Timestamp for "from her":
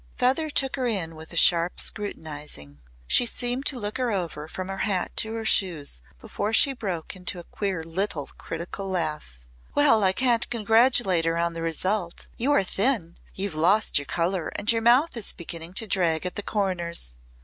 4.47-4.79